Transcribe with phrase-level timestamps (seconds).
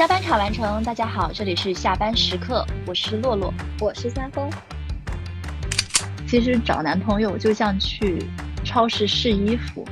[0.00, 4.50] 加班场完成，大家好，这里是下班时刻，我是洛洛，我是三丰。
[6.26, 8.24] 其实找男朋友就像去
[8.64, 9.86] 超市试衣服，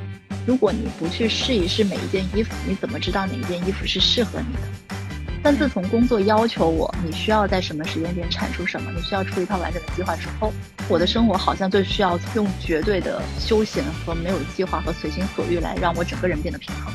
[0.46, 4.96] 如果你不去试一试每一件衣服，你怎么知道哪一件衣服是适合你的？
[5.42, 10.54] 但自从工作要求我，你需要在什么时间点产出什么，你需要出一套完整的计划之后，
[10.88, 16.90] 我的生活好像就需要用绝对的休闲和没有计划和随心所欲来让我整个人变得平衡。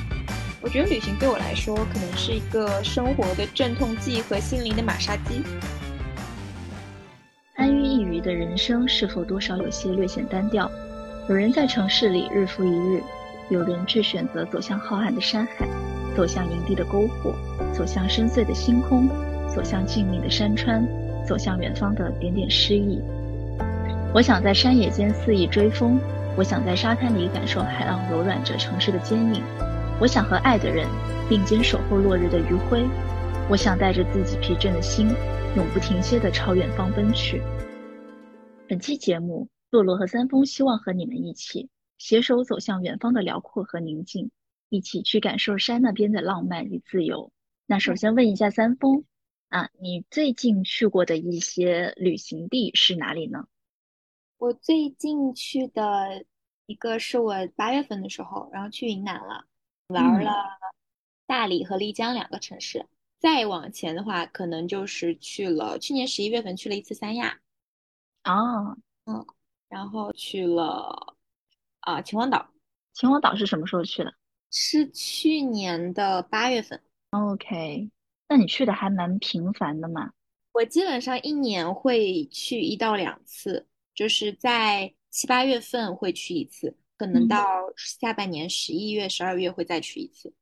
[0.64, 5.44] 我觉得旅行对我来说，可能是一个生活的镇痛剂和心灵的马杀鸡。
[7.58, 10.72] 安于一隅的人生，是否多少有些略显单调？
[11.28, 13.04] 有人在城市里日复一日，
[13.50, 15.68] 有人却选择走向浩瀚的山海，
[16.16, 17.36] 走向营地的篝火，
[17.74, 19.10] 走向深邃的星空，
[19.54, 20.88] 走向静谧的山川，
[21.28, 23.02] 走向远方的点点诗意。
[24.14, 26.00] 我想在山野间肆意追风，
[26.38, 29.44] 我想在沙滩里感受海浪柔软着城市的坚硬。
[30.04, 30.86] 我想和爱的人
[31.30, 32.86] 并肩守候落日的余晖，
[33.50, 35.08] 我想带着自己疲倦的心，
[35.56, 37.42] 永不停歇地朝远方奔去。
[38.68, 44.30] 本期节目，洛洛和三丰希望和你们一起携手走向远方的辽阔和宁静，
[44.68, 47.32] 一起去感受山那边的浪漫与自由。
[47.66, 49.06] 那首先问一下三丰，
[49.48, 53.46] 啊，你最近去过的一些旅行地是哪里呢？
[54.38, 56.26] 我最近去的
[56.66, 59.46] 一个是我八月份的时候，然后去云南了。
[59.88, 60.32] 玩了
[61.26, 62.86] 大理和丽江两个城市，
[63.20, 67.40] 再往前的话，可能就是去了去年十一月份去了一次三亚，
[68.24, 68.72] 啊，
[69.06, 69.26] 嗯，
[69.70, 71.16] 然后去了
[71.82, 72.50] 啊秦皇岛。
[72.94, 74.14] 秦皇岛是什么时候去的？
[74.52, 76.80] 是去年的八月份。
[77.10, 77.90] OK，
[78.28, 80.12] 那你去的还蛮频繁的嘛？
[80.52, 86.78] 我基本上一年会去一到两次，就是在七八月份会去一次。
[87.04, 90.34] 可能到下半年十一月、十二月会再去一次，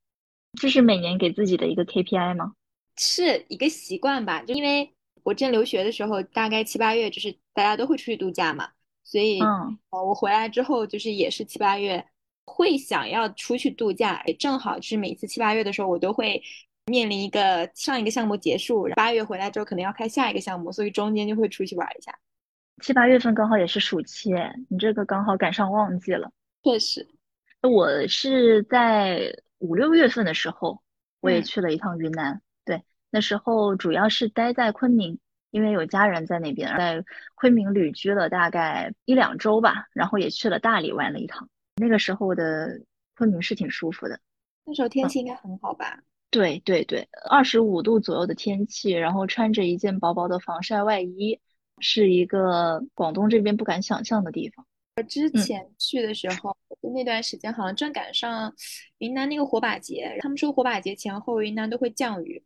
[0.62, 2.54] 这是每年给自己的一个 KPI 吗？
[2.98, 8.70] 是一个习惯吧，就因为我之前留学的时候，大概七八月就是大家都会出去度假嘛，
[9.04, 12.06] 所以，嗯，我回来之后就是也是七八月
[12.46, 16.40] 会想要出去度假，也正好就是每次七八月的时候，我都会
[16.86, 22.16] 面临一个上一个项目结束，八月回来之后可能要开下一个项目，所以中间就会出去玩一下。
[22.84, 24.32] 七八月份刚好也是暑期，
[24.70, 26.32] 你这个刚好赶上旺季了。
[26.64, 27.08] 确实，
[27.62, 30.82] 我是在五六月份的时候，
[31.20, 32.42] 我也去了一趟云南。
[32.64, 39.88] 对，那时候主要是待在昆明，因为有家人在那边，在昆明旅居了大概一两周吧。
[39.94, 41.50] 然后也去了大理玩了一趟。
[41.78, 42.80] 那个时候的
[43.18, 44.20] 昆明是挺舒服的，
[44.64, 46.04] 那时候天气应该很好吧？
[46.30, 51.40] 对对对，二十五度左右的天气，然后穿着一件薄薄的防晒外衣，
[51.80, 54.66] 是一个广东这边不敢想象的地方。
[55.02, 56.56] 我之前去的时候，
[56.94, 58.54] 那段时间好像正赶上
[59.00, 62.42] 云南那个火把节，他们说火把节前后云南都会降雨。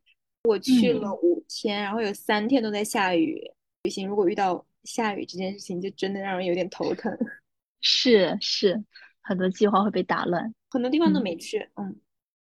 [0.46, 3.42] 我去了五天，然后有三天都在下雨。
[3.84, 7.12] 旅行如果遇到下雨这件事情，就真的让人有点头疼。
[7.82, 8.82] 是是，
[9.22, 11.68] 很多计划会被打乱，很多地方都没去。
[11.76, 11.94] 嗯。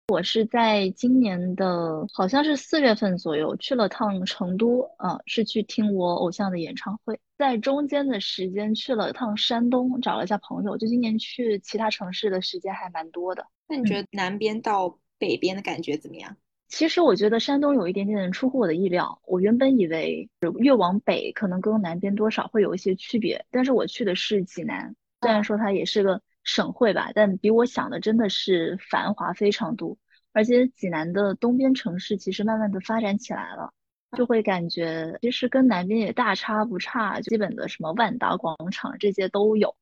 [0.09, 7.19] 我是在今年的，好像是四月份左右去了趟成都，啊，是去听我偶像的演唱会。
[7.37, 10.75] 在中间的时间去了趟山东，找了一下朋友。
[10.77, 13.45] 就今年去其他城市的时间还蛮多的。
[13.67, 16.35] 那你觉得南边到北边的感觉怎么样？
[16.69, 19.21] 其实我觉得山东有一点点出乎我的意料。
[19.27, 20.27] 我原本以为
[20.57, 26.19] 越往北可能跟南边多少会有一些区别，但是我去的是济南，虽然说它也是个。
[26.43, 29.97] 省会吧，但比我想的真的是繁华非常多，
[30.33, 33.73] 而且济南的东边城市其实慢慢的发展起来了，
[34.17, 39.75] 就会感觉其实跟南边也大差不差，基本的什么万达广场这些都有。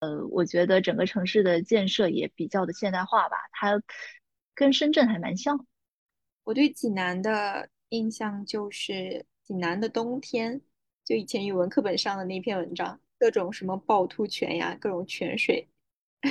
[0.00, 3.80] 呃，我觉得整个城市的建设也比较的现代化吧，它
[4.54, 5.64] 跟深圳还蛮像。
[6.44, 10.60] 我对济南的印象就是济南的冬天，
[11.04, 15.68] 就以前语文课本上的那篇文章，各种什么趵突泉呀，各种泉水。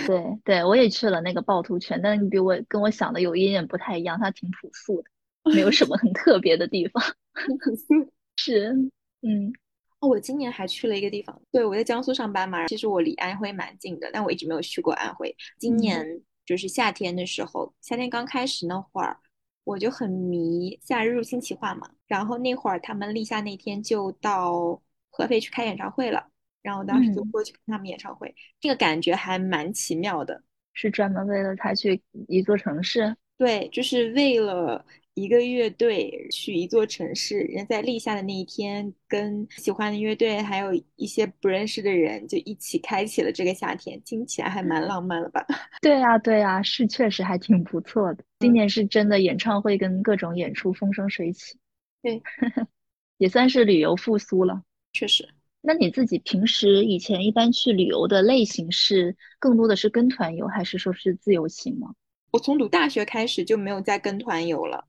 [0.07, 5.09] 对对，我也去了那个趵突泉，但是比我跟我想的有一点不太一样，它挺朴素的，
[5.54, 7.04] 没有什么很特别的地方。
[8.38, 8.74] 是，
[9.21, 9.54] 嗯，
[10.00, 15.36] 哦，我今年还去了一个地方，对我在江苏上班嘛，其实我离安徽蛮近的，但我一直没有去过安徽。
[15.60, 19.18] 今年就是夏天的时候，夏天刚开始那会儿，
[19.63, 26.27] 我就很迷《夏日入侵企划》嘛，然后那会儿他们立夏那天就到合肥去开演唱会了。
[26.62, 30.44] 然后当时就过去看他们演唱会，这个感觉还蛮奇妙的。
[30.74, 33.16] 是专门为了他去一座城市？
[33.38, 34.86] 对，就是为了
[35.16, 45.46] 一个乐队去一座城市，人在立夏的那一天，跟喜欢的乐队还有一些不认识的人，就一起开启了这个夏天，听起来还蛮浪漫了吧？
[45.81, 48.24] 对呀，对呀，是确实还挺不错的。
[48.40, 51.57] 今年是真的演唱会跟各种演出风生水起，
[52.02, 52.22] 对，
[53.18, 54.64] 也算是旅游复苏了。
[54.94, 55.28] 确实。
[55.62, 61.94] 那你自己平时以前一般去旅游的类型是更多的是跟团游，还是说是自由行吗？
[62.31, 64.86] 我从读大学开始就没有再跟团游了，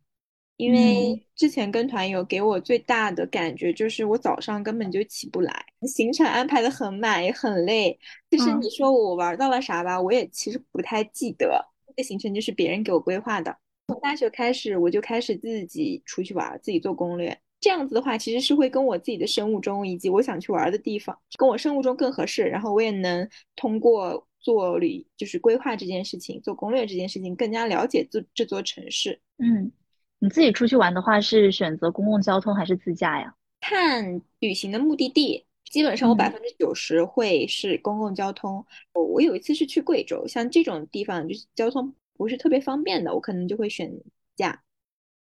[0.57, 7.99] 因为之前跟团游给我最大的感觉就是我早上根本就起不来，行程安排的很满也很累。
[8.31, 11.67] 其实你说我玩到了啥吧，我也其实不太记得。
[11.87, 13.55] 那个行程就是别人给我规划的。
[13.89, 17.39] 从大学开始我就开始自己出去玩，自己做攻略。
[17.62, 22.43] 这样子的话，其实是会跟我自己的生物钟以及我想去玩的地方，跟我生物钟更合适。
[22.43, 29.20] 然后我也能通过做旅，就是规划这件事情，做攻略这件事情，更加了解这这座城市。
[29.38, 29.70] 嗯，
[30.19, 33.32] 你自己出去玩的话，是选择公共交通还是自驾呀？
[33.61, 38.67] 看旅行的目的地，基本上我百分之九十会是公共交通。
[38.93, 43.88] 我我有一次是去贵州，像这种地方就是交通不是特别方便的，我可能就会选
[44.35, 44.65] 驾。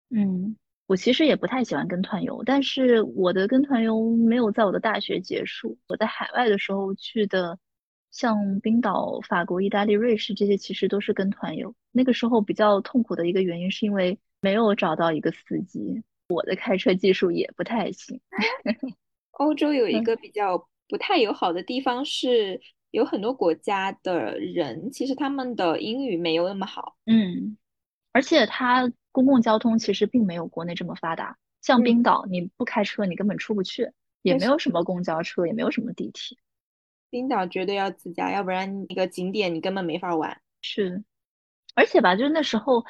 [0.09, 0.57] 嗯。
[0.91, 5.79] 我其实也不太喜欢跟团游，但是我的跟团游没有在我的大学结束。
[5.87, 7.57] 我在海外的时候去的，
[8.11, 11.73] 像冰岛、法国、意大利、瑞士这些，其实都是跟团游。
[11.93, 18.21] 那个时候比较痛苦的一个原因，是因为没有找到一个司机，我的开车技术也不太行。
[19.31, 22.61] 欧洲有一个比较不太友好的地方是，
[22.91, 26.97] 有很多国家的人，其实他们的英语没有那么好。
[27.07, 27.57] 嗯，
[28.13, 28.93] 而且它。
[29.13, 33.91] 公共交通其实并没有国内这么发达，像冰岛，你不开车你根本出不去，
[34.23, 36.39] 也没有什么公交车，也没有什么地铁。
[37.11, 40.41] 冰岛绝对要自驾，要不然那个景点你根本没法玩。
[40.63, 41.03] 是，
[41.75, 42.85] 而且吧，就是那时候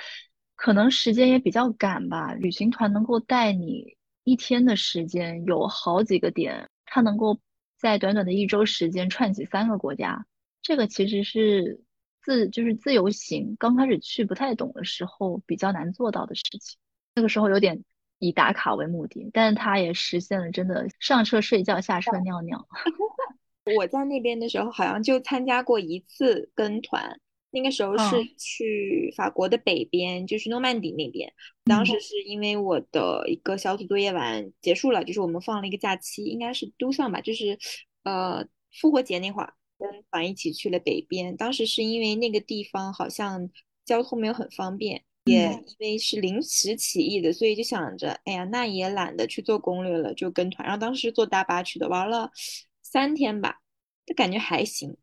[0.56, 7.40] 可能时间也比较赶吧，旅行团能够带你一天的时间，有好几个点，它能够
[7.78, 10.26] 在短短的一周时间串起三个国家，
[10.60, 11.82] 这个其实是。
[12.22, 16.78] 自就是自由行，刚开始去不太懂的时候，比较难做到的事情。
[17.14, 17.82] 那个时候有点
[18.18, 22.66] 以打卡为目的，但是他也实现了真的上车睡觉，下车尿尿。
[23.76, 27.20] 我在那边的时候，好像就参加过一次跟团，
[27.50, 31.32] 那个时候是去法国的北边，就是诺曼底那边。
[31.64, 37.58] 当时是因为我的一个小组作业完结束了，就是我们放了一个假期，应该是都上吧，就是
[38.02, 38.44] 呃
[38.80, 39.54] 复活节那会儿。
[39.80, 43.48] 跟团一起去了北边，当时是因为那个地方好像
[43.86, 50.66] 交通没有很方便，也因为是临时起意的，所以就想着，哎呀，那也懒得去做攻略了，就跟团。
[50.68, 52.30] 然后当时坐大巴去的，玩了
[52.82, 53.60] 三天吧，
[54.04, 54.96] 就感觉还行。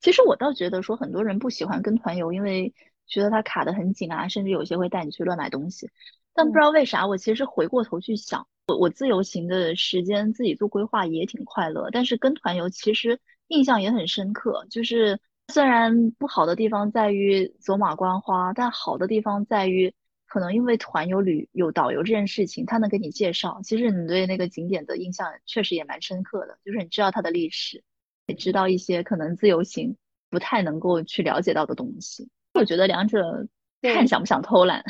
[0.00, 2.72] 其实我倒觉得说，很多人不喜欢跟团游，因为
[3.06, 5.90] 觉得它卡得很紧啊，甚至有些会带你去乱买东西。
[6.32, 13.20] 但不知道为啥，我其实回过头去想，我我自由行的时间自己做规划也挺快乐，但是跟团游其实。
[13.52, 19.92] 印象也很深刻，就是虽然不好的地方在于走马观花，但好的地方在于
[20.26, 27.84] 可能因为团游旅有导游这件事情，他能给你介绍，其实你对那个景点的印象确实也蛮深刻的，就是你知道它的历史，
[28.26, 29.94] 也知道一些可能自由行
[30.30, 32.30] 不太能够去了解到的东西。
[32.54, 33.46] 我觉得两者
[33.82, 34.82] 看想不想偷懒。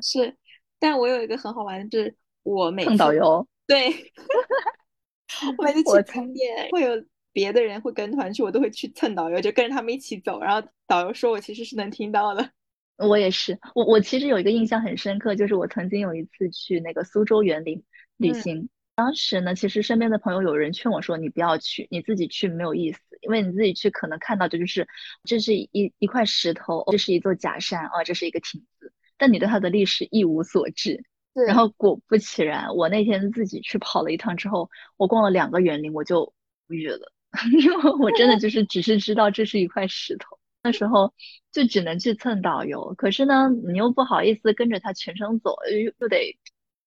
[0.00, 0.34] 是，
[0.78, 3.90] 但我有一个很好玩的，就是我每次导游，对，
[5.58, 7.04] 我每次去景点会有。
[7.38, 10.40] 别的人会跟团去，我都会去蹭导游，就跟着他们一起走。
[10.40, 12.50] 然后导游说我其实是能听到的。
[12.98, 17.84] 我也是，我我其实有一个印象很深刻，就是我曾经有一次去那个苏州园林
[18.16, 24.88] 旅行，当时呢，其实身边的朋友有人劝我说，你不要去，你自己去没有意思，因为你自己去可能看到的就是
[25.22, 31.04] 这是一一块石头，这是一座假山啊，这是一个亭子，但你对它的历史一无所知。
[31.46, 36.34] 然后果不其然，我那天自己去跑了一趟之后，我逛了两个园林，我就
[36.68, 37.12] 无语了。
[37.60, 41.12] 因为我真的就是只是知道这是一块石头，那时候
[41.52, 42.94] 就只能去蹭导游。
[42.96, 46.38] 可是呢，你又不好意思跟着他全程走，又又得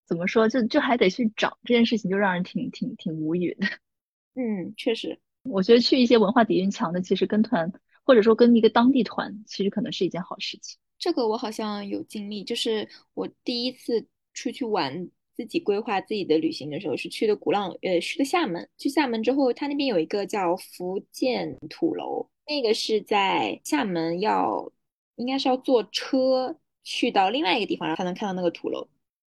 [0.06, 3.66] 怎么说，就就还得去找这件事情，就让人挺挺挺无语的。
[4.34, 7.72] 嗯，确实，我觉得去一些文化底蕴强的，其实跟团
[8.04, 10.78] 或者说跟一个当地团，其实可能是一件好事情。
[10.98, 15.08] 这个我好像有经历，就是我第一次出去玩。
[15.34, 18.68] 自己规划自己的旅行的时候是去的鼓浪，呃，去的厦门。
[18.78, 24.70] 去厦门之后，他那边有一个叫福建土楼，那个是在厦门要，
[25.16, 28.86] 应该是要坐车去到另外一个地方，然后才能看到那个土楼。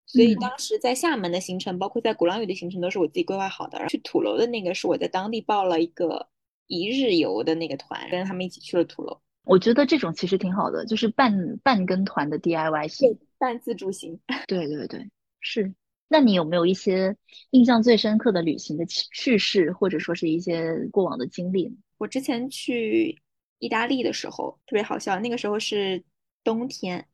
[0.06, 3.78] 所以当时在厦门的行程，包括在鼓浪屿的行程，都是我自己规划好的。
[3.78, 6.28] 然后去土楼的那个是我在当地报了一个
[6.66, 9.18] 一日游的那个团，跟他们一起去了土楼。
[9.44, 14.20] 我觉得这种其实挺好的，就是半半跟团的 DIY 型，半自助型。
[14.46, 15.08] 对对对，
[15.40, 15.72] 是。
[16.12, 17.16] 那你有没有一些
[17.52, 21.74] 印象最深刻的旅行的趣事，或者说是一些过往的经历？
[21.96, 23.18] 我之前去
[23.58, 26.04] 意大利的时候特别好笑，那个时候是
[26.44, 27.08] 冬天，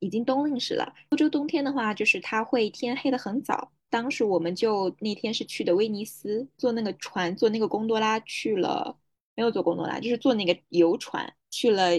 [0.00, 0.92] 已经冬令时了。
[1.08, 3.72] 欧洲冬天的话，就是它会天黑的很早。
[3.88, 8.98] 当时我们就那天是去的威尼斯，坐那个船，坐那个贡多拉去了，
[9.34, 11.92] 没有坐贡多拉，就是坐那个游船去了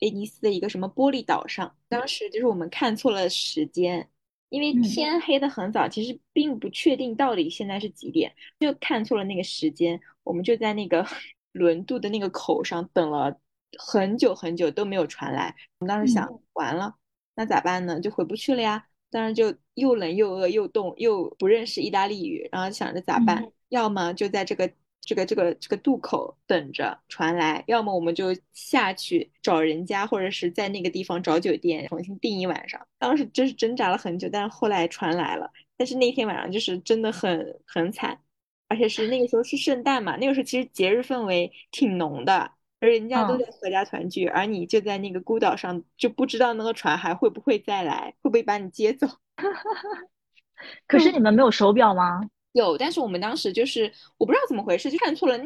[0.00, 1.74] 威尼斯的一个什么玻璃岛上。
[1.88, 4.10] 当时就是我们看错了时间，
[4.48, 10.00] 因为天黑的很早，其实并不确定到底现在是几点，就看错了那个时间。
[10.24, 11.06] 我们就在那个
[11.52, 13.38] 轮渡的那个口上等了
[13.78, 15.54] 很久很久都没有船来。
[15.78, 16.94] 我们当时想，完了，
[17.34, 18.00] 那咋办呢？
[18.00, 18.86] 就回不去了呀。
[19.10, 23.50] 当然就又冷又饿又冻又不认识意大利语，然后想着咋办？
[23.70, 24.70] 要么就在这个
[25.08, 32.86] 这个这个这个渡口等着船来，要么我们就下去找人家，或者是在那个地方找酒店重新订一晚上。
[32.98, 35.50] 当时真是挣扎了很久，但是后来船来了。
[35.78, 38.20] 但是那天晚上就是真的很很惨，
[38.68, 42.52] 而且是那个时候是圣诞嘛，那个时候其实节日氛围挺浓的。
[42.78, 49.08] 而人家都在合家团聚，而你就在那个孤岛上，就不知道那个船还会不会再来，会不会把你接走？
[50.86, 52.20] 可是你们没有手表吗？
[52.52, 55.44] 有，但是我们当时就是我不知道怎么回事，就看错了那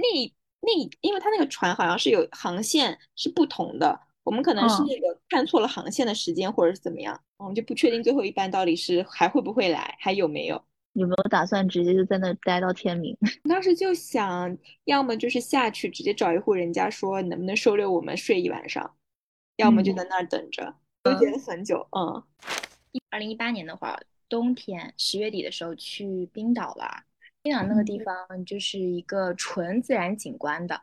[0.61, 10.62] 那，因为他那个船好像是有航线是不同的，我们可能是那个看错了航线的时间，或者是怎么样，我们就不确定最后一班到底是还会不会来，还有没有。
[10.94, 13.16] 有没有打算直接就在那待到天明？
[13.49, 14.54] 当时就想，
[14.85, 18.94] 要么就是下去直接找一户人家说能不能收留我们睡一晚上，
[19.56, 21.87] 要么就在那儿等着，纠结了很久。
[21.97, 22.23] 嗯，
[23.09, 23.99] 二零一八年的话，
[24.32, 27.04] 冬天十月底的时候去冰岛了。
[27.42, 28.14] 冰岛那个地方
[28.46, 30.80] 就是一个纯自然景观的。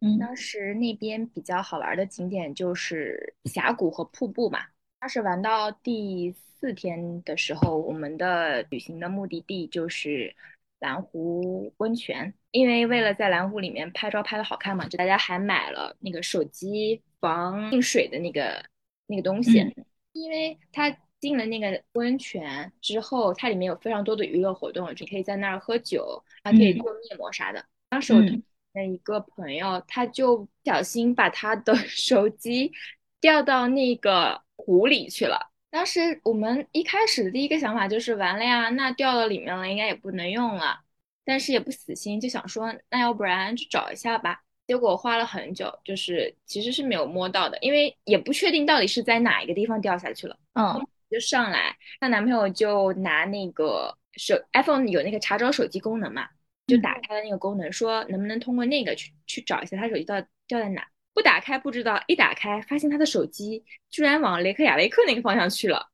[0.00, 4.60] 嗯，当时那边比较好玩的景点就是峡谷和瀑布嘛。
[5.00, 6.32] 当时玩到第。
[6.62, 10.32] 四天的时候，我们的旅行的目的地就是
[10.78, 12.32] 蓝湖温泉。
[12.52, 18.64] 因为为了在蓝湖里面拍照拍的好看嘛，就大家还买了那个手机防进水的那个
[19.08, 19.74] 那个东西。
[20.12, 27.64] 因为它进了那个温泉之后，它里面有非常多的娱乐活动，你可以在那儿喝酒，还可以做面膜啥的。
[27.88, 32.72] 当时我的一个朋友，他就不小心把他的 手机
[33.20, 35.52] 掉到那个湖里去了。
[35.70, 40.80] 当时我们一开始的第一个想法就是完了呀，那掉到里面了，应该也不能用了。
[41.24, 44.42] 但是也不死心，就想说那要不然去找一下吧。
[44.66, 50.36] 结果花了很久，就是其实是没有摸到的，因为也不确定到底是在哪一个地方掉下去了。
[50.54, 56.26] 嗯，就上来，她男朋友就拿那个手 iPhone 有那个查找手机功能嘛，
[56.66, 60.88] 就打开了那个功能，说能不能通过那个去去找一下她手机到掉在哪。
[61.14, 65.90] 不打开不知道，一打开发现她的手机居然往雷克雅未克那个方向去了，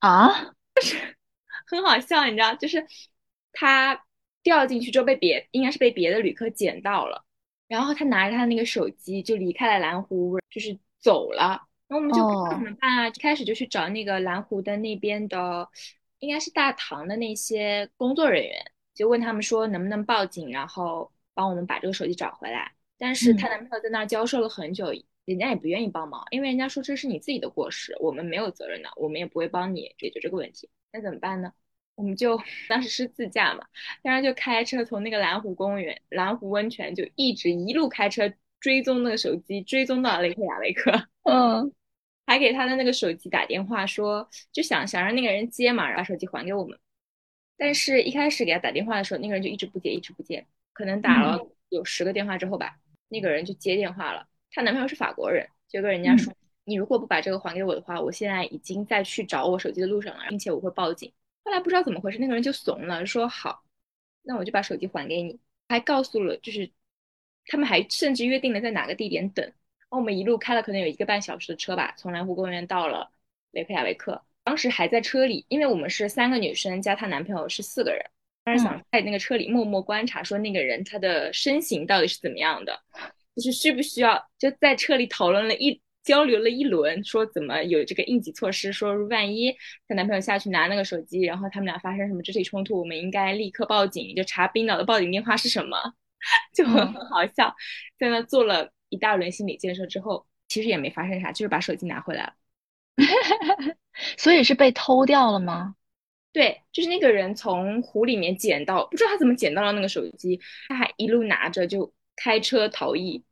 [0.00, 1.16] 啊，就 是
[1.66, 2.86] 很好笑，你知道，就是
[3.54, 4.04] 他
[4.42, 7.24] 掉进去之后被别应该是被别的旅客捡到了，
[7.68, 11.66] 然后他拿着他那个手机就离开了蓝湖，就是走了。
[11.90, 13.08] 然后我们就怎么办啊？
[13.08, 15.68] 一开始就去找那个蓝湖的那边的，
[16.20, 22.70] 应该是大堂的那些工作人员，就问他们说能不能报警，然后帮我们把这个手机找回来。
[22.96, 24.92] 但是她男朋友在那儿交涉了很久，
[25.24, 30.70] 人家也不愿意帮忙，因为人家说这是你自己的过失，我们没有责任的，我们也不会帮你解决这个问题。
[30.92, 31.52] 那怎么办呢？
[31.96, 33.66] 我们就当时是自驾嘛，
[34.04, 40.92] 当时就开车从那个蓝湖公园、蓝湖温泉就一直一路开车追踪那个手机，追踪到雷克雅未克。
[41.24, 41.72] 嗯，
[42.30, 46.78] 还给他的那个手机打电话说，就想想让那个人接嘛，把手机还给我们。
[47.56, 52.78] 但是一开始给他打电话的时候，那个人就一直不接，一直不接，可能打了有十个电话之后吧。
[53.08, 56.32] 那个人就接电话了，她男朋友是法国人，就跟人家说
[56.62, 63.64] ：“你如果不把这个还给我的话，我现在已经在去找我手机的路上了，并且我会报警。”后来不知道怎么回事，那个人就怂了，说：“好，
[64.22, 65.36] 那我就把手机还给你。”
[65.68, 66.70] 还告诉了，就是
[67.46, 69.52] 他们还甚至约定了在哪个地点等。
[69.90, 73.10] 然后我们一路开了可能有一个半小时的车吧，从蓝湖公园到了
[73.50, 74.22] 雷克雅未克。
[74.44, 78.04] 当时还在车里，因为我们是三个女生加她男朋友是四个人。
[78.42, 82.80] 当时想在那个车里默默观察，说那个人他的身形到底是怎么样的，
[83.36, 89.54] 就是需不需要就在车里讨论了一交流了一轮，说怎么有这个应急措施，说万一
[89.86, 95.76] 她男朋友下去拿那个手机，然后他们俩发生什么肢体冲突，我们应该立刻报警，就查冰岛的报警电话是什么，
[96.56, 97.54] 就很好笑。
[97.98, 102.34] 在那做了一大轮心理建设之后，其实也没发生啥，就是把手机拿回来了。
[104.18, 105.74] 所以是被偷掉了吗？
[106.32, 113.24] 对，就是那个人从湖里面捡到，不知道他怎么捡到了那个手机，他还一路拿着就开车逃逸。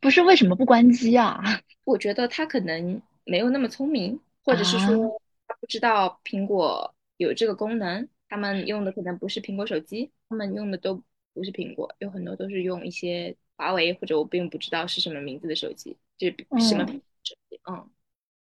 [0.00, 1.42] 不是为什么不关机啊？
[1.84, 11.02] 我觉得他可能没有那么聪明，或者是啊说他不知道苹果有这个功能，他们用的可能不是苹果手机，他们用的都
[11.34, 17.60] 不是苹果，有很多都是用一些华为或者我并不知道是什么名字的手机，就是什么手机。
[17.70, 17.90] 嗯，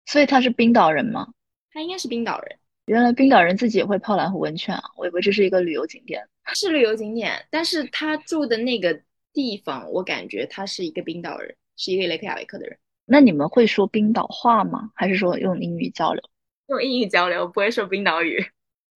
[0.05, 1.33] 所以他是冰岛人吗？
[1.73, 4.83] 他应该是冰岛人，原来冰岛人自己也会泡蓝湖温泉啊！
[4.99, 6.29] 我以为这是一个旅游景点。
[6.55, 9.01] 是旅游景点，但是他住的那个
[9.33, 12.79] 地方，我感觉他是一个冰岛人，是一个雷克雅维克的人。
[13.07, 14.91] 那你们会说冰岛话吗？
[14.95, 16.23] 还是说用英语交流？
[16.67, 18.45] 用英语交流，不会说冰岛语。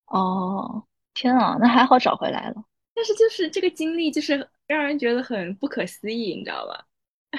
[0.05, 0.83] 哦，
[1.15, 2.63] 天啊，那还好找回来了。
[3.03, 6.87] 但是就是这个经历，就是让人觉得很不可思议，你知道吧？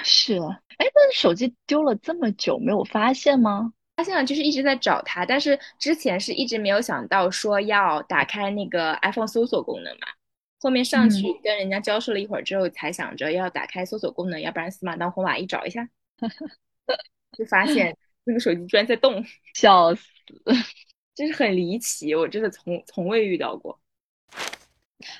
[0.03, 3.73] 是啊，哎，那手机丢了这么久没有发现吗？
[3.95, 10.05] 发现了，就是一直在找它，但是之前是一直没有想到说要打开那个 iPhone 搜索功能嘛。
[10.59, 15.89] 后面上去嗯跟人家交涉了一会儿之后，才想着要打开搜索功能，要不然死马当活马医找一下，
[17.35, 20.05] 就发现那个手机居然在动， 笑死！
[21.15, 23.79] 真是很离奇，我真的从从未遇到过。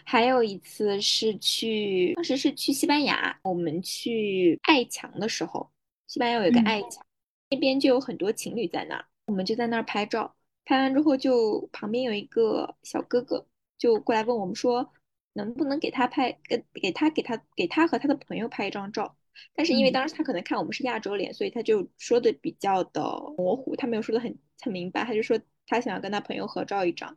[0.06, 5.70] 还有一次是去，当时是去西班牙，我们去爱墙的时候，
[6.08, 7.06] 西班牙有一个嗯爱墙，
[7.50, 10.36] 那边就有很多情侣在那儿，我们就在那儿拍照。
[10.64, 13.46] 拍完之后就，旁边有一个小哥哥
[13.78, 14.92] 就过来问我们说，
[15.34, 19.16] 能不能给他拍，给给他给他给他和他的朋友拍一张照。
[19.54, 23.02] 但是因为嗯当时他可能看我们是亚洲脸，所以他就说的比较的
[23.38, 27.16] 模糊，他没有说的很很明白，他就说他想要跟他朋友合照一张。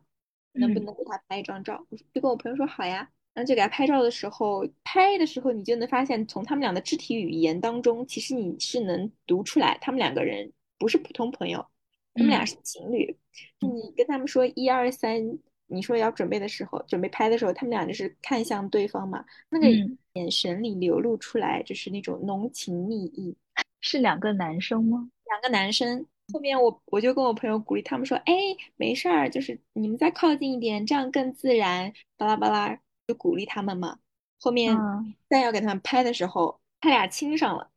[0.59, 1.85] 能不嗯能给他拍一张照？
[1.89, 11.65] 我就跟我朋友说好呀，然后就给他拍照的时候，拍的时候你就能发现，从他们俩的肢体语言当中，其实你是能读出来，他们两个人不是普通朋友，
[12.13, 13.17] 他们俩嗯是情侣。
[13.61, 15.21] 嗯你跟他们说一二三，
[15.67, 23.35] 你说要准备的时候，准备拍的时候，他们俩就是看向对方嘛，那个嗯，眼神里流露出来就是那种浓情蜜意。
[23.81, 25.09] 是两个男生吗？
[25.25, 28.33] 两个男生，后面我我就跟我朋友鼓励他们说，哎，
[28.75, 33.99] 没事儿，就是你们再靠近一点，这样更自然，巴拉巴拉，就鼓励他们嘛。
[34.39, 37.69] 后面嗯再要给他们拍的时候，他俩亲上了，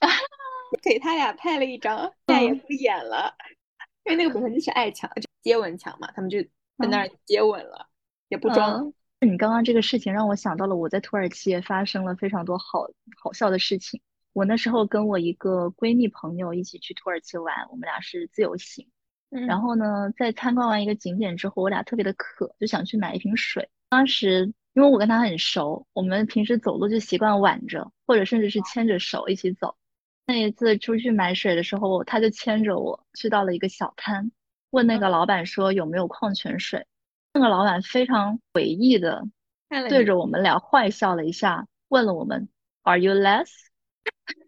[0.82, 3.34] 给他俩拍了一张，再也嗯不演了，
[4.04, 7.88] 因为那个本身就是爱墙，就接吻墙嘛，他们就在那儿接吻了，
[8.28, 8.84] 也不装。
[8.84, 8.94] 嗯
[9.24, 12.88] 你刚刚这个事情让我想到了我在土耳其也发生了非常多好
[13.22, 14.00] 好笑的事情。
[14.32, 18.88] 我那时候跟我一个闺蜜朋友一起去土耳其玩，我们俩是自由行。
[19.30, 23.70] 嗯然后呢，在参观完一个景点之后，我俩特别的渴，就想去买一瓶水。
[23.88, 29.76] 当时因为我跟他很熟，我们平时走路就习惯挽着，或者甚至是牵着手一起走。
[30.26, 34.30] 那一次出去买水的时候，他就牵着我去到了一个小摊，
[34.70, 36.86] 问那个老板说有没有矿泉水。
[37.32, 39.26] 那个老板非常诡异的
[39.88, 42.48] 对着我们俩坏笑了一下，问了我们
[42.82, 43.48] “Are you less？”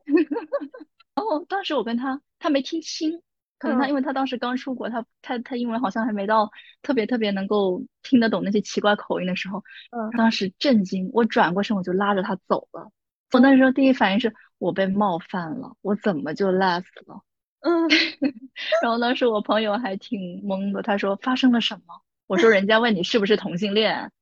[1.15, 3.23] 然后当时我跟他，他没听清，
[3.59, 6.51] 可能他嗯因为他当时刚出国，他他他英文好像还没到
[6.83, 12.91] 特别特别能够听得懂那些奇怪口音的时候，嗯当时震惊，我转过身我就拉着他走了。
[13.33, 17.23] 我那时候第一反应是我被冒犯了，我怎么就 less 了？
[17.61, 17.89] 嗯，
[18.83, 22.03] 然后当时我朋友还挺懵的，他说发生了什么？
[22.27, 24.13] 我说人家问你是不是同性恋。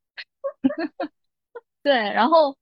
[1.82, 2.56] 对，然后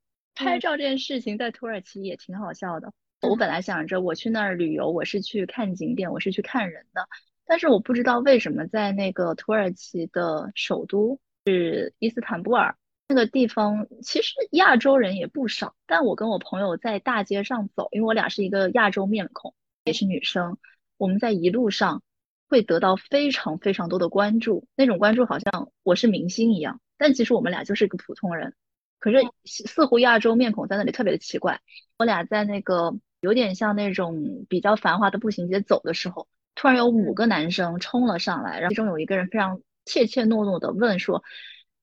[0.44, 2.92] 拍嗯照这件事情在土耳其也挺好笑的。
[3.22, 7.06] 我本来想着我去那儿旅游，我是去看景点，我是去看人的，
[7.46, 12.76] 但是我不知道为什么在那个土耳其的首都是伊斯坦布尔
[13.08, 20.56] 那个地方，其实亚洲人也不少，但我跟我朋友在大街上走，因为我俩是一个亚洲面孔，也是女生，
[20.96, 22.02] 我们在一路上
[22.48, 28.54] 会得到非常非常多的关注，那种关注好像我是明星一样，但其实我们俩就是个普通人。
[29.00, 31.60] 可是似似乎亚洲面孔在那里特别的奇怪。
[31.98, 41.24] 我俩在那个有点像那种比较繁华的步行街走的时候，突然有五个男生冲了上来，然后其中有一个人非常怯怯懦懦的问说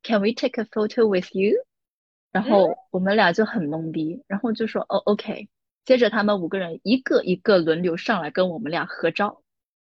[0.03, 1.65] ：“Can we take a photo with you？”
[2.31, 5.49] 然后我们俩就很懵逼，然后就说：“哦，OK。”
[5.85, 9.41] 接着他们五个人一个一个轮流上来跟我们俩合照，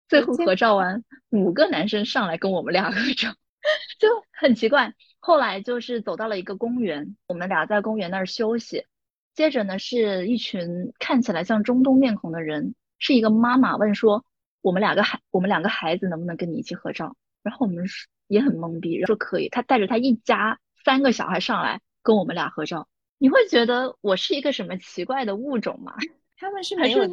[0.10, 3.36] 最后合照完，五个男生上来跟我们俩合照，
[4.00, 4.94] 就很奇怪。
[5.26, 8.86] 后来就是走到了一个公园，我们俩在公园那儿休息。
[9.34, 14.26] 接着呢，是一群看起来像中东面孔的人，是一个妈妈问说
[14.60, 19.48] ：“我们两个孩，我们两个孩子能不能跟你一起合照？”然后我们是也很懵逼，说可以。
[19.48, 22.90] 他带着他一家三个小孩上来跟我们俩合照。
[23.18, 25.96] 你会觉得我是一个什么奇怪的物种吗？
[26.36, 27.08] 他们是没有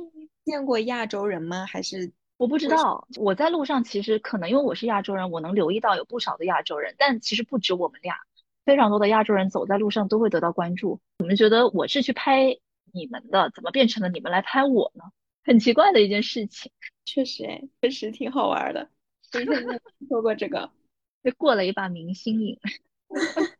[0.44, 1.64] 见过亚洲人吗？
[1.64, 2.10] 还是
[2.40, 8.16] 我不知道，我在路上其实可能因为我是亚洲人，我能留意到有不少的亚洲人，但其实不止我们俩，
[8.64, 10.98] 非常多的亚洲人走在路上都会得到关注。
[11.18, 12.57] 你们觉得我是去拍
[12.94, 15.05] 你们的，怎么变成了你们来拍我呢？
[15.44, 16.72] 很奇怪的一件事情。
[17.05, 18.88] 确实，哎，确实挺好玩的。
[19.35, 20.70] 我以前没有说过这个，
[21.22, 22.59] 就过了一把明星瘾，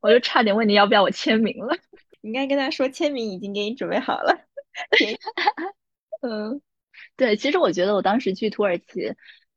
[0.00, 1.74] 我就差点问你要不要我签名了。
[2.20, 4.46] 你应该跟他说签名已经给你准备好了。
[6.20, 6.60] 嗯，
[7.16, 9.14] 对，其实我觉得我当时去土耳其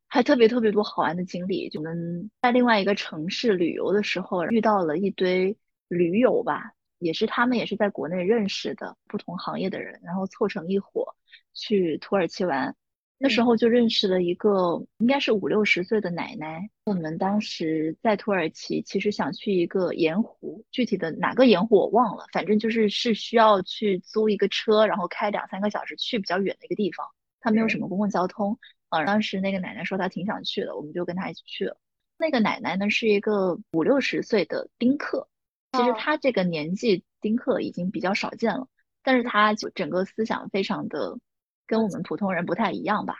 [0.07, 1.69] 还特别特别多好玩的经历。
[1.69, 11.15] 就我们在另外一个城市旅游的时候，遇到了一堆驴友吧，也是他们也是在国内认识的不同行业的人，然后凑成一伙
[11.53, 12.75] 去土耳其玩。
[13.19, 16.69] 那时候就认识了一个应该是五六十岁的奶奶。
[16.85, 27.07] 我们当时在土耳其，其实想去一个盐湖，具体的哪个盐湖我忘了，反正就是是需要去租一个车，然后开两三个小时去比较远的一个地方。
[27.47, 28.59] 它没有什么公共交通。
[28.89, 31.77] 呃，当时那个奶奶说她挺想去的，我们就跟她一起去了。
[32.17, 35.29] 那个奶奶呢是一个五六十岁的丁克，
[35.71, 38.67] 其实她这个年纪丁克已经比较少见了，
[39.01, 41.17] 但是她就整个思想非常的。
[41.65, 43.15] 跟我们普通人不太一样吧？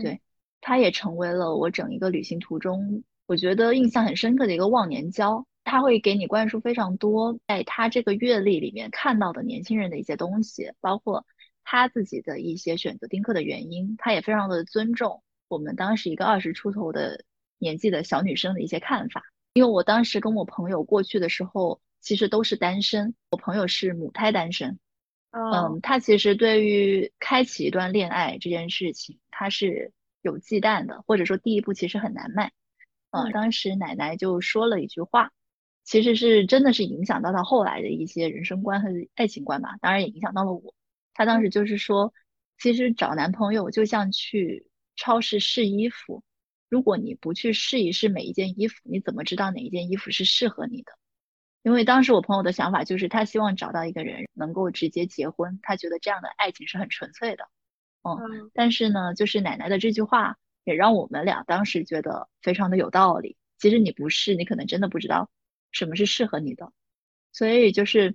[0.00, 0.20] 对，
[0.60, 5.46] 她也成为了我整一个旅行途中，我觉得印象很深刻的一个忘年交。
[5.62, 11.26] 他会给你灌输非常多，在他这个阅历里面看到的年轻人的一些东西，包括
[11.68, 13.96] 他自己的一些选择丁克的原因。
[13.98, 17.24] 他也非常的尊重我们当时一个二十出头的
[17.58, 19.24] 年纪的小女生的一些看法。
[19.52, 24.78] 因为我当时跟我朋友过去的时候，其实都是单身，我朋友是母胎单身。
[25.30, 32.52] 嗯，他其实对于开启一段恋爱这件事情，他是有忌惮的，或者说第一步其实很难迈。
[33.10, 35.32] 嗯，当时奶奶就说了一句话，
[35.84, 40.74] 其实是真的是影响到他后来的一些人生观和爱情观吧，当然也影响到了我。
[41.16, 42.12] 他当时就是说，
[42.58, 46.22] 其实找男朋友就像去超市试衣服，
[46.68, 50.92] 如果你不去试一试每一件衣服，你怎么知道哪一件衣服是适合你的？
[51.62, 57.48] 因为当时我朋友的想法就是，他希望找到一个人能够直接结婚，他觉得这样的爱情是很纯粹的。
[58.02, 63.38] 嗯，但是呢，就是奶奶的这句话也让我们俩当时觉得非常的有道理。
[63.58, 65.30] 其实你不是，你可能真的不知道
[65.72, 66.72] 什么是适合你的。
[67.32, 68.14] 所以就是，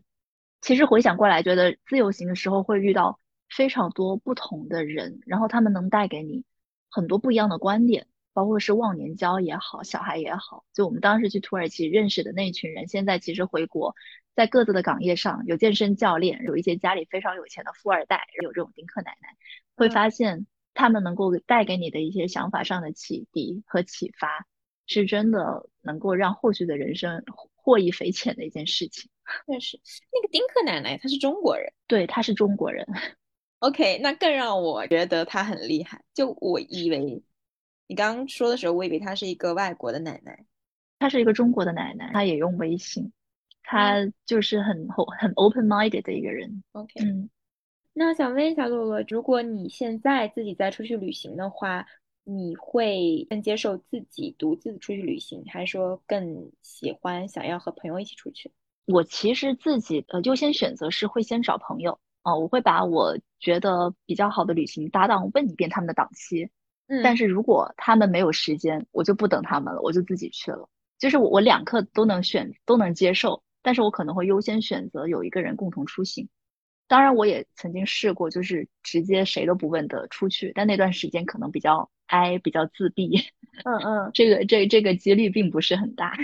[0.61, 3.19] 其实回想过来，觉得自由行的时候会遇到
[3.49, 6.45] 非常多不同的人，然后他们能带给你
[6.89, 8.07] 很多不一样的观点。
[8.33, 13.93] 包括是忘年交也好，小孩也好，就我们当时去土耳其认识的那一群人，现在其实回国，
[14.35, 19.35] 在各自的岗业上有健身教练，有一些家里非常有钱的富二代，有这种丁克奶奶，
[19.75, 24.47] 会发现他们能够带给你的一些想法上的启迪和启发，
[24.87, 29.10] 是真的能够让后续的人生获益匪浅的一件事情。
[29.47, 29.79] 确实，
[30.13, 32.85] 那个丁克奶奶她是中国人，对，她是中国人。
[33.59, 36.03] OK，那更让我觉得她很厉害。
[36.13, 37.23] 就我以为。
[37.87, 40.45] 你刚刚说的时候，我以为她是一个外国的奶奶，
[40.97, 43.11] 她是一个中国的奶奶，她也用微信，
[43.63, 44.87] 她就是很
[45.19, 46.63] 很 open minded 的一个人。
[46.71, 47.29] OK，嗯，
[47.91, 51.85] 那想问一下洛洛，如果你现在自己再出去旅行的话，
[52.23, 58.49] 你会更接受自己独自出去旅行，还是说更喜欢想要和朋友一起出去？
[58.85, 66.49] 我其实自己呃优先选择是会先找朋友啊，我会把我觉得比较好的旅行搭档问一遍他们的档期。
[67.03, 70.67] 但是如果他们没有时间，我就不等他们了，我就自己去了。
[70.99, 76.27] 就是我我两刻都能选，都能接受，但是我可能会优先选择有一个人共同出行。
[76.89, 83.15] 当然，我也曾经试过，就是直接谁都不问的出去，但那段时间可能比较哀，比较自闭。
[83.63, 86.17] 嗯嗯，这个这这个几率并不是很大。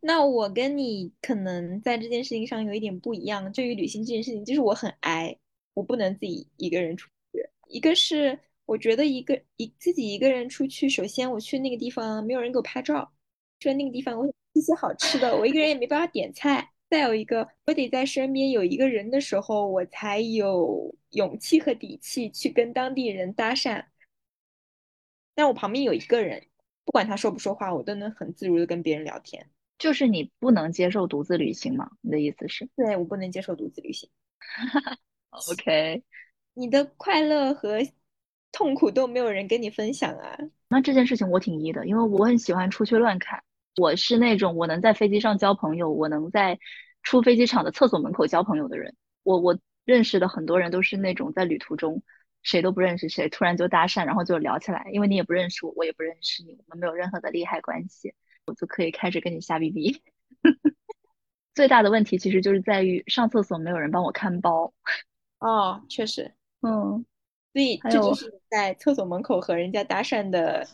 [0.00, 3.50] 那我跟你可能在这件事情上有一点不一样。
[3.52, 5.36] 对于旅行这件事情，就是我很哀，
[5.74, 7.48] 我不能自己一个人出去。
[7.68, 8.38] 一个是。
[8.68, 13.10] 我觉得一个一自己一个人出去，首先我去那个地方没有人给我拍照，
[13.60, 16.70] 去了那个地方我一些好吃的，我一个人也没办法点菜。
[16.90, 23.82] 再有一个，我得在身边有一个人的时候，我才有勇气和底气去跟当地人搭讪。
[25.34, 26.46] 但我旁边有一个人，
[26.84, 29.48] 不管他说不说话，我都能很自如的跟别人聊天。
[29.78, 31.90] 就是你不能接受独自旅行吗？
[32.00, 32.68] 你的意思是？
[32.76, 34.10] 对我不能接受独自旅行。
[35.30, 36.02] OK，
[36.54, 37.80] 你的快乐和。
[38.50, 40.38] 痛苦都没有人跟你分享啊？
[40.68, 43.44] 那这件事情我挺一的，因为我很喜欢出去乱看。
[43.76, 46.58] 我是那种我能在飞机上交朋友，我能在
[47.02, 48.96] 出飞机场的厕所门口交朋友的人。
[49.22, 52.02] 我我认识的很多人都是那种在旅途中
[52.42, 54.88] 谁都不认识谁，突然就搭讪，然后就聊起来。
[54.92, 58.14] 因为你也不认识我，我也不认识你，我们没有任何的利害关系，
[58.48, 60.02] 我就可以开始跟你瞎逼逼。
[61.54, 64.72] 最大的问题其实就是在于上厕所没有人帮我看包。
[65.38, 67.04] 哦，确实，嗯。
[67.54, 70.68] 所以这就是在厕所门口和人家搭讪的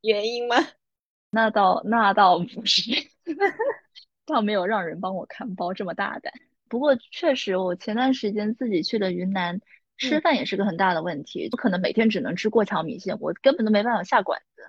[0.00, 0.56] 原因吗？
[1.30, 2.90] 那倒那倒不是，
[4.24, 6.32] 倒没有让人帮我看包这么大胆。
[6.68, 9.60] 不过确实，我前段时间自己去的云南
[9.98, 14.62] 吃嗯饭也是个很大的问题，不可能每天只能吃过桥米线，我根本都没办法下馆子，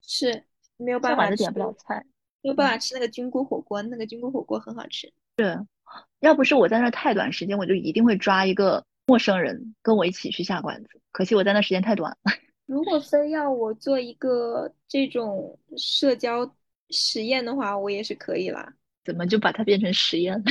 [0.00, 0.44] 是
[0.82, 2.04] 没有办法吃，点不了菜。
[2.42, 5.12] 没有办法吃那个菌菇火锅，那个菌菇火锅很好吃。
[6.20, 10.88] 要不是我在那太短时间，我就一定会抓一个陌生人跟我一起去下馆子。
[11.12, 12.32] 可惜我在那时间太短了。
[12.66, 16.54] 如果非要我做一个这种社交
[16.90, 18.72] 实验的话，我也是可以啦。
[19.04, 20.44] 怎么就把它变成实验了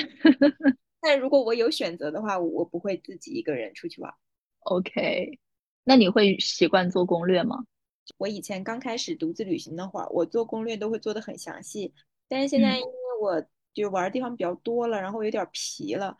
[1.02, 4.14] 但如果我有选择的话，我不会自己一个人出去玩。
[4.60, 5.40] ？OK，
[5.84, 7.64] 那你会习惯做攻略吗？
[8.18, 11.94] 我以前刚开始独自旅行那会儿，我做攻略都会做的很详细，
[12.28, 16.18] 但是现在嗯因为我就玩的地方比较多了，然后有点疲了，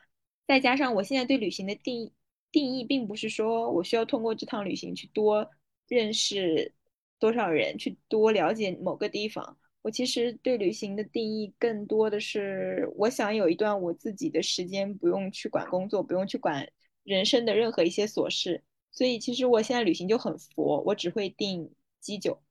[0.48, 2.14] 再加上我现在对旅行的定义
[2.52, 5.50] 定义并不是说我需要通过这趟旅行去多
[5.88, 6.74] 认识
[7.20, 9.58] 多少人，去多了解某个地方。
[9.82, 16.68] 我其实对旅行的定义更多的是，我想有一段我自己的时间，不用去管工作，不用去管
[17.04, 18.64] 人生的任何一些琐事。
[18.92, 22.42] 所以其实我现在旅行就很佛，我只会订基酒。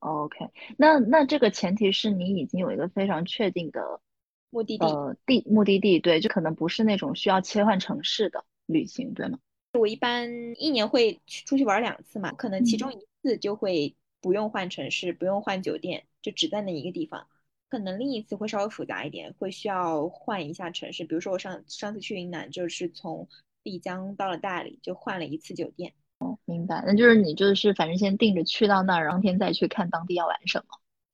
[0.00, 4.00] OK，那那这个前提是你已经有一个非常确定的
[4.50, 9.40] 目的地，呃地目的地，对，就可能不是那种需要切换城市的旅行，对吗？
[9.72, 17.26] 我一般一年会去出去玩两次嘛，可能其中一次就会不用换城市，不用换酒店，就只在那一个地方。
[17.68, 18.36] 可能另一次
[23.68, 25.92] 丽江到了大理，就换了一次酒店。
[26.18, 30.64] 哦明白，那就是你就是反正先定着去到那儿，然后当天再去看当地要玩什么。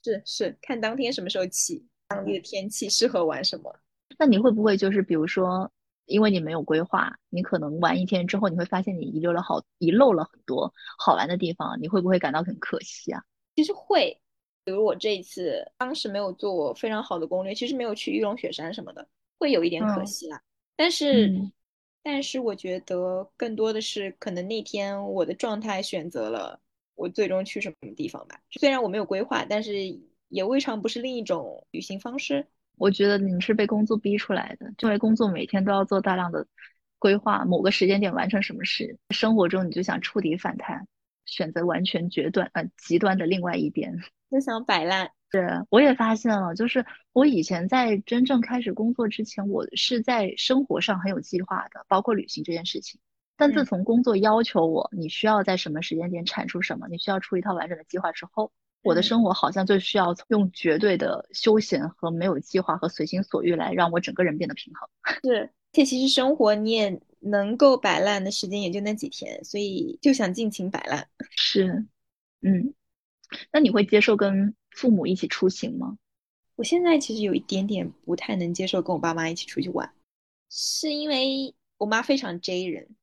[0.03, 3.75] 是是，看当天什么时候起，当地的天气适合玩什么。
[4.19, 5.71] 那你会不会就是比如说，
[6.07, 13.23] 因为你没有规划，你可能玩一天之后，你会发现你遗留了好遗漏了很多好玩的地方，你会不会感到很可惜啊？
[13.57, 14.19] 其实会，
[14.65, 19.07] 比如我这一次当时没有做非常好的攻略，其实没有去玉龙雪山什么的，
[19.39, 20.41] 会有一点可嗯惜啦。
[20.77, 21.53] 但是，嗯
[22.05, 26.61] 但是我觉得更多的是可能那天我的状态选择了
[26.95, 28.39] 我最终去什么地方吧。
[28.51, 29.73] 虽然我没有规划，但是
[30.29, 32.47] 也未尝不是另一种旅行方式。
[32.77, 36.47] 我觉得你是被工作逼出来的，因为工作每天都要做大量的
[36.99, 40.87] 规划，某个时间点完成什么事，生活中你就想触底反弹，
[41.25, 43.97] 选择完全决断呃极端的另外一边。
[44.31, 45.11] 就想摆烂，
[45.71, 53.01] 我也发现了，就是我以前在真正开始工作之前，我是在生活上很有计划的，包括旅行这件事情。
[53.37, 64.89] 但自嗯从工作要求我，你需要在什么时间点产出什么，你需要出一套完整的计划之后，我的嗯生活好像就需要用绝对的休闲和没有计划和随心所欲来让我整个人变得平衡。
[65.25, 71.09] 是，而且其实生活你也能够摆烂的时间也就那几天，所以就想尽情摆烂。
[71.31, 71.85] 是，
[72.43, 72.73] 嗯，
[73.53, 75.99] 那你会接受跟父母一起出行吗？
[76.57, 79.93] 我现在其实有一点点不太能接受跟我爸妈一起出去玩，
[80.51, 82.95] 是因为我妈非常 J 人，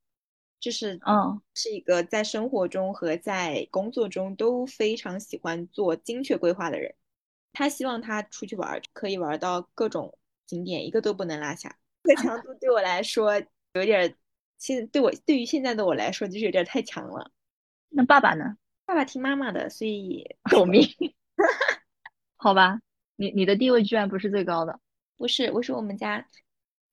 [0.60, 6.94] 就是嗯是一个在生活中和在工作中都非常喜欢做精确规划的人。
[7.52, 11.76] 她希望她出去玩儿可以玩到各种景点，一个都不能落下。
[12.04, 13.34] 这个强度对我来说
[13.74, 14.14] 有点儿，
[14.58, 17.30] 现对我对于现在的我来说就是有点太强了。
[17.90, 18.56] 那爸爸呢？
[18.86, 20.82] 爸爸听妈妈的，所以狗命，
[22.36, 22.80] 好吧，
[23.16, 24.80] 你你的地位居然不是最高的。
[25.16, 26.26] 不是我是我们家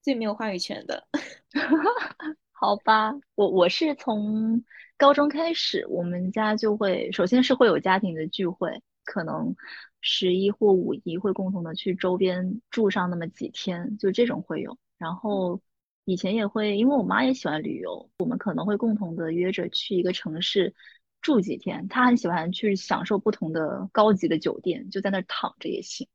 [0.02, 1.06] 最没有话语权的。
[2.52, 4.62] 好吧，我我是从
[4.96, 9.54] 高中开始，我们家就会，首先是会有家庭的聚会，可能
[10.00, 14.78] 十一或五一会共同的去周边住上那么几天，就这种会有。
[14.98, 15.60] 然后
[16.04, 20.74] 以前也会，因为我妈也喜欢旅游，我们可能会共同的约着去一个城市
[21.20, 21.88] 住几天。
[21.88, 26.08] 他很喜欢去享受不同的高级的酒店，就在那儿躺着也行。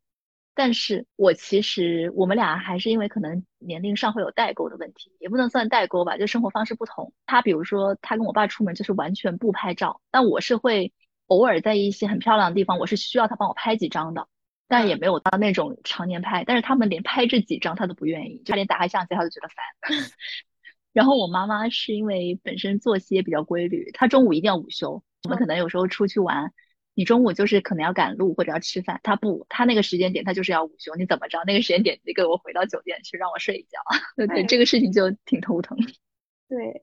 [0.57, 7.13] 但是我其实我们俩还是因为可能年龄上会有代沟的问题，也不能算代沟吧，就生活方式不同。
[7.25, 10.93] 他比如说他跟我爸出门就是完全不拍照，但我是会
[11.27, 14.29] 偶尔在一些很漂亮的地方，我是需要他帮我拍几张的，
[14.69, 16.45] 但也没有到那种常年拍。
[16.45, 19.57] 但是他们连拍这几张他都不愿意，就连打开相机他都觉得烦。
[20.95, 25.03] 然后我妈妈是因为本身作息也比较规律，她中午一定要午休。
[25.23, 26.53] 我们可能有时候出去玩。
[26.93, 31.43] 你中午就是可能要赶路或者要吃饭，她不，她那个时间点她就是要午休，你怎么着？
[31.45, 33.77] 那个时间点你给我回到酒店去让我睡一觉，
[34.15, 35.77] 对对，这个事情就挺头疼。
[36.47, 36.81] 对，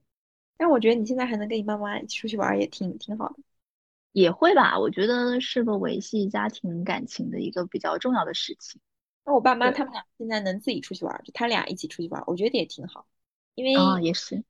[0.57, 3.37] 但我觉得你现在还能跟你爸妈一起出去玩，也挺挺好的。
[4.11, 8.79] 也会吧，我觉得是个维系家庭感情的一个比较重要的事情。
[9.25, 13.07] 那我爸妈他们俩现在能自己出去玩，就他俩一起出去玩，我觉得也挺好，
[13.55, 14.43] 因为啊，也是，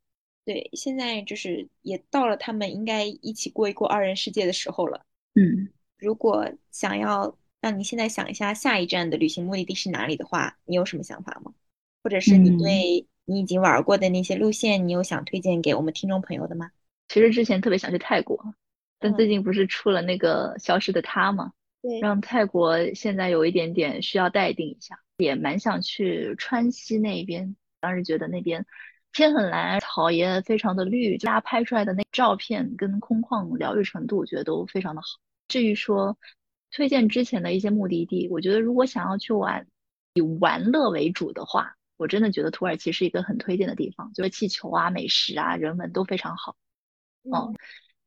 [0.45, 5.05] 对现在就是也到了他们应该一起过一过二人世界的时候了。
[5.35, 5.69] 嗯。
[5.97, 11.53] 如果想要让你现在想一下下一站的旅行目的地是哪里的话，你有什么想法吗？
[12.03, 16.71] 或者是你嗯对你已经玩过的那些路线，你有想推荐给我们听众朋友的吗？
[17.07, 18.37] 其实之前特别想去泰国，
[18.99, 21.53] 但嗯最近不是出了那个消失的她吗？
[21.81, 27.55] 对让泰国现在有一点点需要待定一下，也蛮想去川西那边。
[27.79, 28.65] 当时觉得那边
[29.13, 35.07] 天很蓝，草也非常的绿，大家拍出来的那照片跟空旷疗愈程度，我觉得都非常的好。
[35.47, 36.17] 至于说
[36.71, 39.67] 推荐之前的一些目的地，我觉得如果想要去玩，
[40.15, 46.55] 以玩乐为主的话，我真的觉得土耳其是一个很推荐的地方，就是气球啊、美食啊、人文都非常好。
[47.23, 47.55] 嗯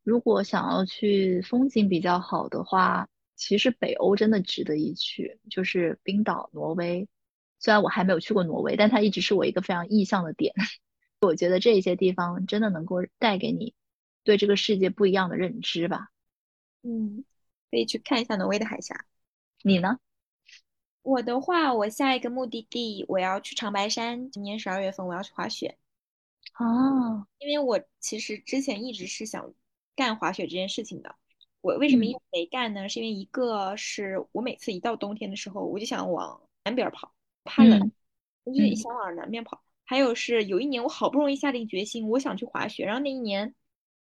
[0.03, 7.09] 如果想要去风景比较好的话，其实北欧真的值得一去，就是冰岛、挪威。
[7.59, 10.55] 虽然我还没有去过挪威，但它一直是我一个非常意向的点。
[11.21, 13.75] 我觉得这些地方真的能够带给你
[14.25, 16.11] 对这个世界不一样的认知吧。
[16.83, 17.25] 嗯，
[17.71, 19.05] 可以去看一下挪威的海峡。
[19.63, 19.99] 你呢？
[21.03, 25.79] 我的话，我下一个目的地我要去长白山，今年十二月份我要去滑雪，
[26.59, 29.55] 哦，因为我其实之前一直是想
[29.95, 31.15] 干滑雪这件事情的。
[31.61, 32.89] 我为什么一直没干呢？
[32.89, 37.13] 是因为一个是我每次一到冬天的时候，我就想往南边跑，
[37.45, 37.93] 怕冷，嗯
[38.45, 39.63] 我就嗯想往南边跑。
[39.87, 43.55] 还有是有一年我好不容易下定决心，我想去滑雪，然后那一年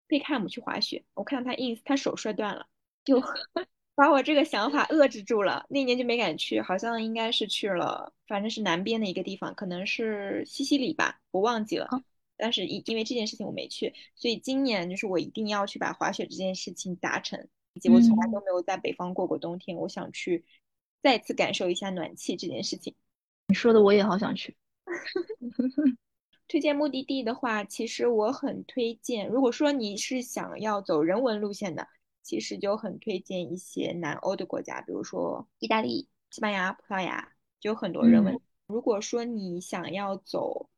[0.08, 2.66] 贝克汉姆去滑雪，我看到他 ins，他手摔断了，
[3.06, 3.22] 就
[3.94, 5.68] 把我这个想法遏制住了。
[5.70, 11.88] 那年就没敢去，好像应该是去了，反正是南边的一个地方，可能是西西里吧，我忘记了。
[11.92, 12.04] 哦
[12.36, 17.48] 但是因因为这件事情我没去，所以今年就是我一定要去把滑雪这件事情达成。
[17.76, 20.44] 以及我从来都没有在北方过过冬天，我想去
[21.02, 22.94] 再次感受一下暖气这件事情。
[23.48, 24.56] 你说的我也好想去。
[26.48, 31.88] 推荐目的地的话，其实我很推荐，如果说你是想要走人文路线的，
[32.22, 38.40] 其实就很推荐一些南欧的国家，比如说意大利、西班牙、葡萄牙，就很多人文。
[38.68, 40.70] 如果说你想要走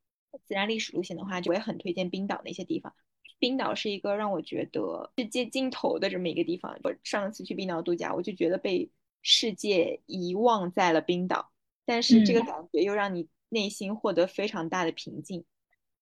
[0.43, 2.93] 自然历史路线的话，就我也很推荐冰岛那些地方。
[3.37, 6.77] 冰岛是一个让我觉得世界尽头的这么一个地方。
[6.83, 8.89] 我上次去冰岛度假，我就觉得被
[9.21, 11.51] 世界遗忘在了冰岛，
[11.85, 15.45] 但是这个嗯感觉又让你内心获得非常大的平静。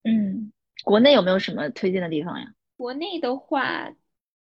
[0.03, 0.51] 嗯，
[0.83, 2.53] 国内有没有什么推荐的地方呀？
[2.75, 3.93] 国内的话，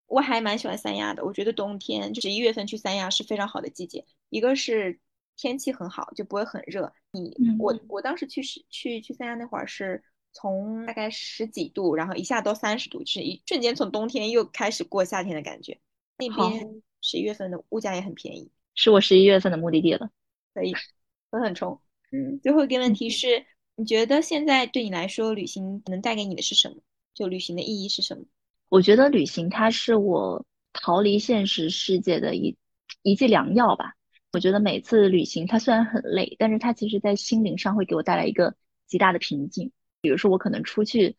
[0.07, 1.23] 我还蛮喜欢三亚的。
[1.23, 4.99] 我觉得冬天就十一月份去三亚是非常好的季节，一个是
[5.35, 6.91] 天气很好，就不会很热。
[7.11, 15.79] 你嗯我我当时去是去去三亚那会儿是从大概十几度，然后一下到三十度，就是一瞬间从冬天又开始过夏天的感觉。
[16.17, 20.09] 那边十一月份的物价也很便宜，是我十一月份的目的地了。
[20.53, 20.73] 可以
[21.29, 21.79] 狠狠冲。
[22.12, 23.45] 嗯，最后一个问题是，
[23.76, 26.76] 你觉得现在对你来说，旅行能带给你的是什么？
[27.13, 28.26] 就旅行的意义是什么？
[28.69, 32.58] 我觉得旅行它是我逃离现实世界的一
[33.02, 33.93] 一剂良药吧。
[34.34, 38.56] 我觉得每次旅行它虽然很累，但是它其实在心灵上会给我带来一个
[38.88, 39.71] 极大的平静。
[40.00, 41.17] 比如说我可能出去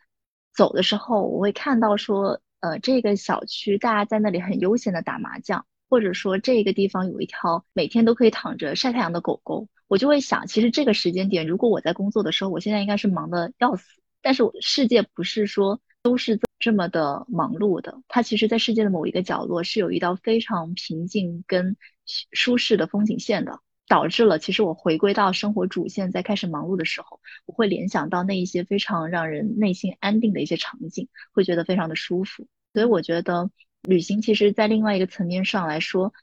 [0.55, 14.01] 走的时候，我会看到说，呃，这个小区大家在那里很悠闲的打麻将，或者说这个地方有一条每天都可以躺着晒太阳的狗狗，我就会想，其实这个时间点，如果我在工作的时候，我现在应该是忙得要死。
[14.23, 21.77] 但是我世界不是说都是这么的忙碌的，它其实在世界的某一个角落是有一道非常平静跟
[22.33, 32.47] 舒适的风景线的，导致了其实我回归到生活主线，在开始忙碌的时候，我会联想到那一些非常让人内心安定的一些场景，会觉得非常的舒服。
[32.73, 33.51] 所以我觉得
[33.83, 36.15] 旅行其实在另外一个层面上来说，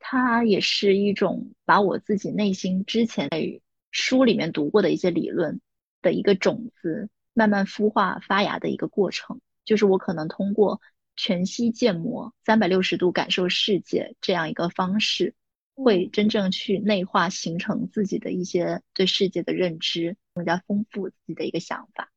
[0.00, 3.60] 它也是一种把我自己内心之前在
[3.92, 5.60] 书里面读过的一些理论
[6.02, 7.08] 的一个种子。
[7.32, 10.80] 慢慢孵化发芽的一个过程，就是我可能通过
[11.14, 15.34] 全息建模、三百六十度感受世界这样一个方式，
[15.76, 22.10] 会真正去内化形成自己的一些对世界的认知，更加丰富自己的一个想法。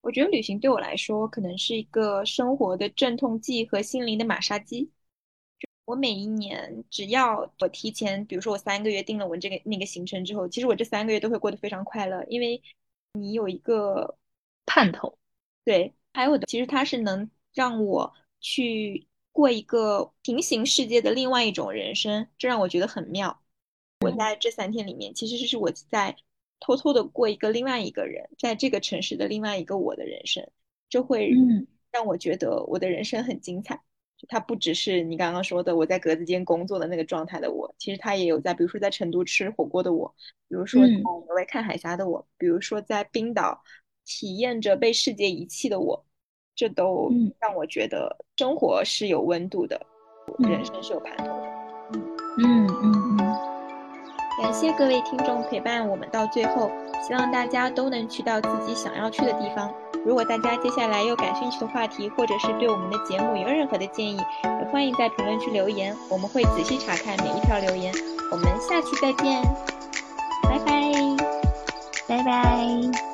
[0.00, 4.90] 我觉得旅行对我来说，可能是一个生活的镇痛剂和心灵的马杀鸡。
[5.92, 12.62] 我每一年，只要我提前，比如说我三个月定了我这个那个行程之后，其实我这三个月都会过得非常快乐，因为
[13.12, 14.16] 你有一个
[14.64, 15.18] 盼头。
[15.64, 23.42] 对，还有的，其实它是能让我去过一个平行世界的另外一种人生，这让我觉得很妙。
[24.00, 26.16] 我在这三天里面，其实是我在
[26.58, 30.50] 偷偷的过一个另外一个人，在这个城市的另外一个我的人生，
[30.88, 33.82] 这会嗯让我觉得我的人生很精彩。
[34.28, 40.14] 它不只是你刚刚说的我在格子间工作的那个状态的我，其实它也有在，比如说在成都吃火锅的我，
[40.48, 41.02] 比如说在嗯。
[41.02, 43.62] 挪威看海峡的我，比如说在冰岛
[44.04, 46.04] 体验着被世界遗弃的我，
[46.54, 47.32] 这都嗯。
[47.40, 49.80] 让我觉得生活是有温度的，
[50.38, 51.52] 嗯人生是有盼头的。
[52.38, 53.51] 嗯嗯嗯，
[54.40, 56.70] 感谢各位听众陪伴我们到最后，
[57.06, 59.72] 希望大家都能去到自己想要去的地方。
[60.04, 67.92] 如果大家接下来有感兴趣的话题，或者是对我们的节目有任何的建议，也欢迎在评论区留言，我们会仔细查看每一条留言。
[68.32, 69.42] 我们下期再见，
[70.42, 70.92] 拜拜，
[72.08, 73.11] 拜拜。